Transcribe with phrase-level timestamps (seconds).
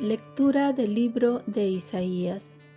[0.00, 2.72] Lectura del libro de Isaías.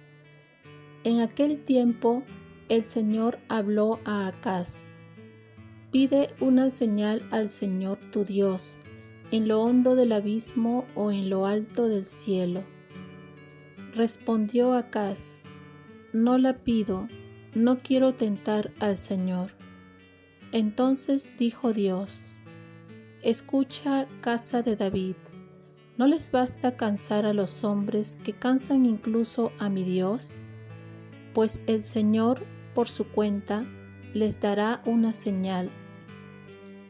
[1.05, 2.21] En aquel tiempo
[2.67, 5.03] el Señor habló a Acaz.
[5.89, 8.83] Pide una señal al Señor tu Dios,
[9.31, 12.61] en lo hondo del abismo o en lo alto del cielo.
[13.93, 15.45] Respondió Acaz,
[16.11, 17.07] no la pido,
[17.55, 19.51] no quiero tentar al Señor.
[20.51, 22.35] Entonces dijo Dios,
[23.21, 25.15] escucha casa de David
[25.95, 30.43] ¿No les basta cansar a los hombres que cansan incluso a mi Dios?
[31.35, 32.43] Pues el Señor,
[32.73, 33.63] por su cuenta,
[34.11, 35.69] les dará una señal.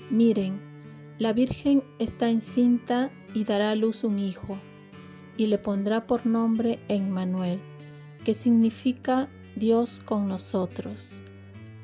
[0.10, 0.58] Miren,
[1.20, 4.58] la Virgen está encinta y dará a luz un hijo,
[5.36, 7.60] y le pondrá por nombre Emmanuel,
[8.24, 11.22] que significa Dios con nosotros.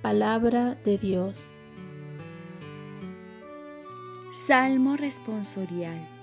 [0.01, 1.51] Palabra de Dios.
[4.31, 6.18] Salmo responsorial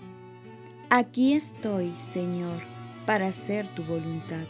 [0.89, 2.61] Aquí estoy, Señor,
[3.07, 4.47] para hacer tu voluntad.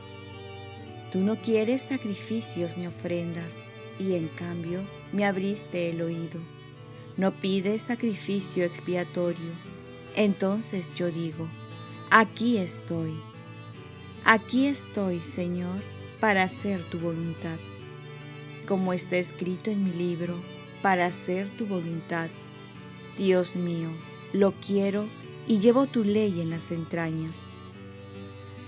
[1.10, 3.62] Tú no quieres sacrificios ni ofrendas,
[3.98, 6.38] y en cambio me abriste el oído.
[7.16, 9.52] No pides sacrificio expiatorio.
[10.14, 11.48] Entonces yo digo,
[12.10, 13.18] aquí estoy.
[14.26, 15.82] Aquí estoy, Señor,
[16.20, 17.58] para hacer tu voluntad.
[18.68, 20.38] Como está escrito en mi libro,
[20.82, 22.28] para hacer tu voluntad.
[23.16, 23.88] Dios mío,
[24.34, 25.08] lo quiero
[25.46, 27.48] y llevo tu ley en las entrañas.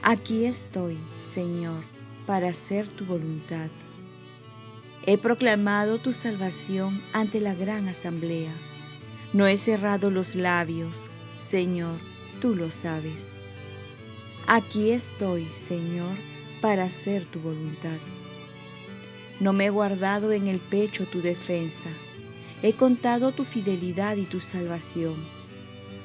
[0.03, 1.83] Aquí estoy, Señor,
[2.27, 3.71] para hacer tu voluntad.
[5.05, 8.53] He proclamado tu salvación ante la gran asamblea.
[9.33, 11.99] No he cerrado los labios, Señor,
[12.41, 13.35] tú lo sabes.
[14.47, 16.17] Aquí estoy, Señor,
[16.61, 17.99] para hacer tu voluntad.
[19.41, 21.91] No me he guardado en el pecho tu defensa.
[22.63, 25.38] He contado tu fidelidad y tu salvación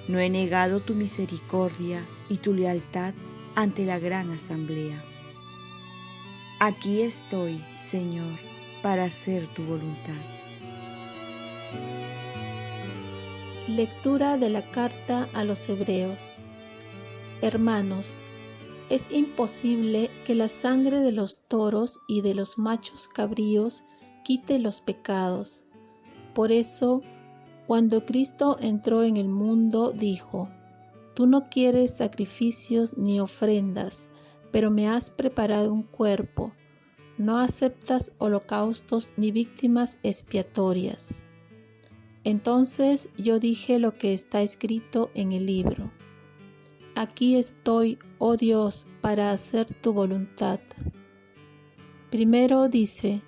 [0.08, 3.14] no he negado tu misericordia y tu lealtad
[3.56, 5.04] ante la gran asamblea.
[6.60, 8.40] Aquí estoy, Señor,
[8.82, 10.22] para hacer tu voluntad.
[13.68, 16.40] Lectura de la carta a los Hebreos.
[17.42, 18.24] Hermanos,
[18.90, 23.86] es imposible que la sangre de los toros y de los machos cabríos
[24.24, 25.66] quite los pecados.
[26.34, 27.02] Por eso,
[27.68, 30.50] cuando Cristo entró en el mundo, dijo,
[31.14, 34.10] Tú no quieres sacrificios ni ofrendas,
[34.52, 36.54] pero me has preparado un cuerpo.
[37.18, 41.26] No aceptas holocaustos ni víctimas expiatorias.
[42.24, 45.92] Entonces yo dije lo que está escrito en el libro.
[46.96, 50.60] Aquí estoy, oh Dios, para hacer tu voluntad.
[52.10, 53.22] Primero dice,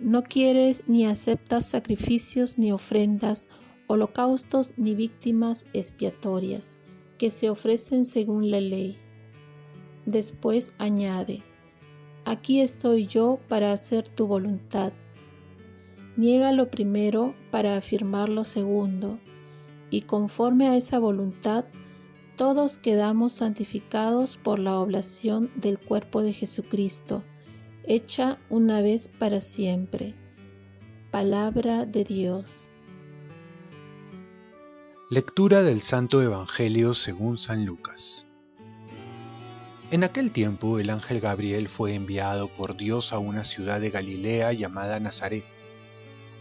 [0.00, 3.48] no quieres ni aceptas sacrificios ni ofrendas,
[3.86, 6.80] holocaustos ni víctimas expiatorias
[7.18, 8.98] que se ofrecen según la ley.
[10.04, 11.42] Después añade,
[12.24, 14.92] aquí estoy yo para hacer tu voluntad.
[16.16, 19.18] Niega lo primero para afirmar lo segundo,
[19.90, 21.64] y conforme a esa voluntad,
[22.36, 27.22] todos quedamos santificados por la oblación del cuerpo de Jesucristo
[27.88, 30.14] hecha una vez para siempre.
[31.12, 32.68] Palabra de Dios.
[35.08, 38.26] Lectura del Santo Evangelio según San Lucas.
[39.92, 44.52] En aquel tiempo el ángel Gabriel fue enviado por Dios a una ciudad de Galilea
[44.52, 45.44] llamada Nazaret,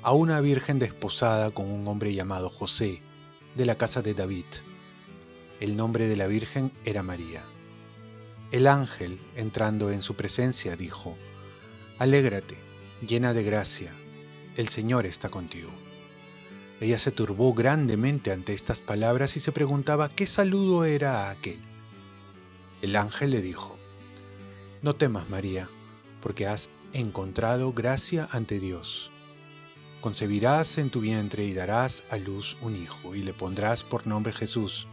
[0.01, 3.03] a una virgen desposada con un hombre llamado José,
[3.56, 4.45] de la casa de David.
[5.59, 7.45] El nombre de la virgen era María.
[8.51, 11.16] El ángel, entrando en su presencia, dijo,
[11.97, 12.57] Alégrate,
[13.07, 13.95] llena de gracia,
[14.57, 15.72] el Señor está contigo.
[16.81, 21.61] Ella se turbó grandemente ante estas palabras y se preguntaba qué saludo era aquel.
[22.81, 23.79] El ángel le dijo,
[24.81, 25.69] No temas, María,
[26.19, 29.09] porque has encontrado gracia ante Dios.
[30.01, 34.33] Concebirás en tu vientre y darás a luz un hijo y le pondrás por nombre
[34.33, 34.89] Jesús.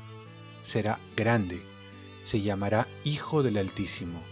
[0.62, 1.64] Será grande,
[2.22, 4.22] se llamará Hijo del Altísimo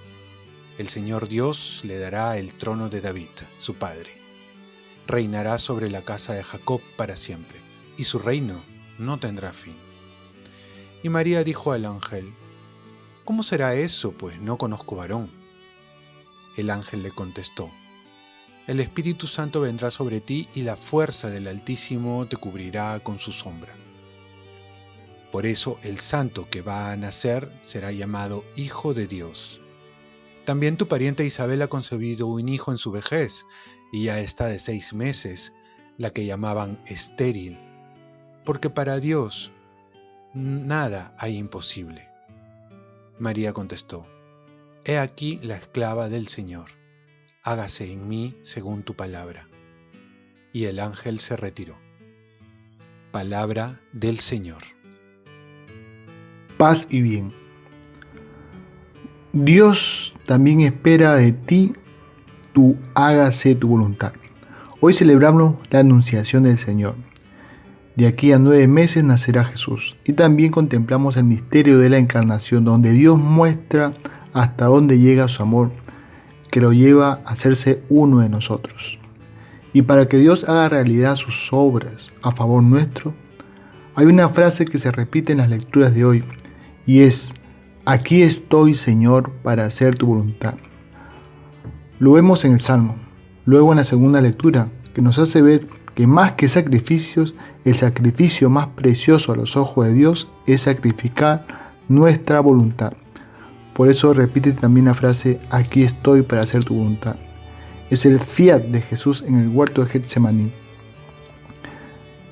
[0.81, 4.19] el Señor Dios le dará el trono de David, su padre.
[5.07, 7.61] Reinará sobre la casa de Jacob para siempre,
[7.99, 8.65] y su reino
[8.97, 9.77] no tendrá fin.
[11.03, 12.33] Y María dijo al ángel,
[13.27, 15.31] ¿Cómo será eso, pues no conozco varón?
[16.57, 17.71] El ángel le contestó,
[18.67, 23.33] El Espíritu Santo vendrá sobre ti y la fuerza del Altísimo te cubrirá con su
[23.33, 23.75] sombra.
[25.31, 29.61] Por eso el santo que va a nacer será llamado Hijo de Dios.
[30.51, 33.47] También tu pariente Isabel ha concebido un hijo en su vejez,
[33.93, 35.53] y ya está de seis meses,
[35.97, 37.57] la que llamaban estéril,
[38.45, 39.53] porque para Dios
[40.35, 42.09] nada hay imposible.
[43.21, 44.09] María contestó,
[44.85, 46.71] He aquí la esclava del Señor,
[47.45, 49.49] hágase en mí según tu palabra.
[50.53, 51.79] Y el ángel se retiró.
[53.13, 54.65] Palabra del Señor.
[56.59, 57.33] Paz y bien.
[59.33, 61.73] Dios también espera de ti
[62.53, 64.13] tu hágase tu voluntad.
[64.79, 66.95] Hoy celebramos la anunciación del Señor.
[67.97, 69.97] De aquí a nueve meses nacerá Jesús.
[70.05, 73.93] Y también contemplamos el misterio de la encarnación, donde Dios muestra
[74.33, 75.73] hasta dónde llega su amor,
[76.53, 79.01] que lo lleva a hacerse uno de nosotros.
[79.73, 83.15] Y para que Dios haga realidad sus obras a favor nuestro,
[83.97, 86.23] hay una frase que se repite en las lecturas de hoy,
[86.87, 87.35] y es,
[87.85, 90.55] aquí estoy Señor para hacer tu voluntad.
[91.99, 92.97] Lo vemos en el Salmo,
[93.45, 97.35] luego en la segunda lectura, que nos hace ver que más que sacrificios,
[97.65, 101.47] el sacrificio más precioso a los ojos de Dios es sacrificar
[101.89, 102.93] nuestra voluntad.
[103.75, 107.17] Por eso repite también la frase, aquí estoy para hacer tu voluntad.
[107.91, 110.53] Es el fiat de Jesús en el huerto de Getsemaní.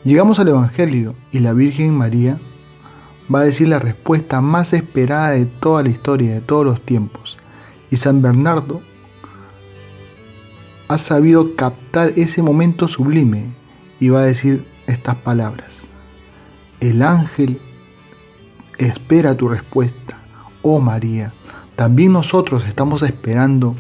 [0.05, 2.39] Llegamos al Evangelio y la Virgen María
[3.33, 7.39] va a decir la respuesta más esperada de toda la historia, de todos los tiempos.
[7.91, 8.83] Y San Bernardo
[10.89, 13.53] ha sabido captar ese momento sublime
[14.01, 15.91] y va a decir estas palabras.
[16.81, 17.61] El ángel
[18.79, 20.19] espera tu respuesta,
[20.63, 21.35] oh María.
[21.77, 23.77] También nosotros estamos esperando.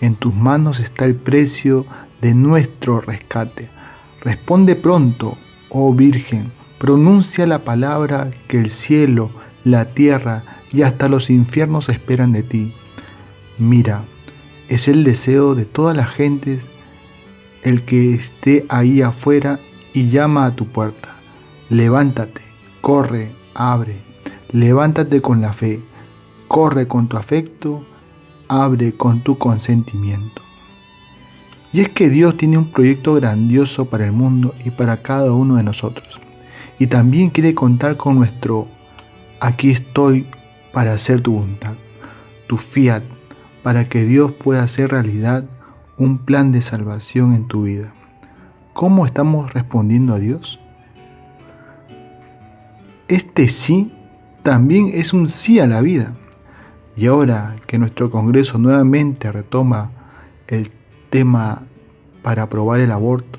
[0.00, 1.86] En tus manos está el precio
[2.20, 3.70] de nuestro rescate.
[4.20, 5.36] Responde pronto,
[5.70, 6.52] oh Virgen.
[6.80, 9.30] Pronuncia la palabra que el cielo,
[9.64, 12.72] la tierra y hasta los infiernos esperan de ti.
[13.58, 14.06] Mira,
[14.66, 16.58] es el deseo de toda la gente
[17.62, 19.60] el que esté ahí afuera
[19.92, 21.16] y llama a tu puerta.
[21.68, 22.40] Levántate,
[22.80, 24.00] corre, abre.
[24.50, 25.82] Levántate con la fe,
[26.48, 27.84] corre con tu afecto,
[28.48, 30.40] abre con tu consentimiento.
[31.74, 35.56] Y es que Dios tiene un proyecto grandioso para el mundo y para cada uno
[35.56, 36.09] de nosotros.
[36.80, 38.66] Y también quiere contar con nuestro
[39.38, 40.26] aquí estoy
[40.72, 41.74] para hacer tu voluntad,
[42.46, 43.02] tu fiat,
[43.62, 45.44] para que Dios pueda hacer realidad
[45.98, 47.92] un plan de salvación en tu vida.
[48.72, 50.58] ¿Cómo estamos respondiendo a Dios?
[53.08, 53.92] Este sí
[54.42, 56.14] también es un sí a la vida.
[56.96, 59.90] Y ahora que nuestro Congreso nuevamente retoma
[60.48, 60.70] el
[61.10, 61.66] tema
[62.22, 63.38] para aprobar el aborto,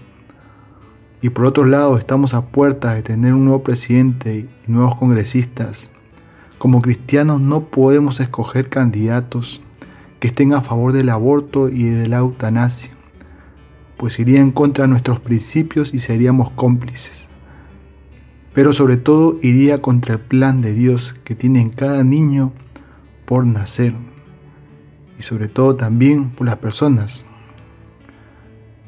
[1.21, 5.89] y por otro lado estamos a puertas de tener un nuevo presidente y nuevos congresistas,
[6.57, 9.61] como cristianos no podemos escoger candidatos
[10.19, 12.91] que estén a favor del aborto y de la eutanasia,
[13.97, 17.29] pues iría en contra de nuestros principios y seríamos cómplices.
[18.53, 22.51] Pero sobre todo iría contra el plan de Dios que tiene en cada niño
[23.25, 23.93] por nacer
[25.17, 27.25] y sobre todo también por las personas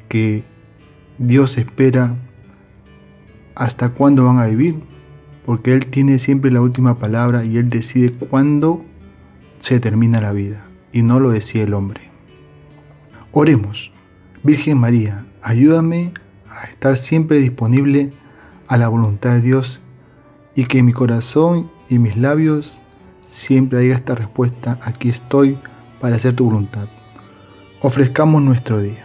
[0.08, 0.44] que
[1.18, 2.16] Dios espera
[3.54, 4.80] hasta cuándo van a vivir,
[5.44, 8.84] porque Él tiene siempre la última palabra y Él decide cuándo
[9.58, 12.10] se termina la vida y no lo decía el hombre.
[13.32, 13.92] Oremos.
[14.42, 16.12] Virgen María, ayúdame
[16.50, 18.12] a estar siempre disponible
[18.68, 19.80] a la voluntad de Dios
[20.54, 22.82] y que mi corazón y mis labios
[23.26, 25.58] siempre haya esta respuesta, aquí estoy
[26.00, 26.88] para hacer tu voluntad.
[27.80, 29.04] Ofrezcamos nuestro día.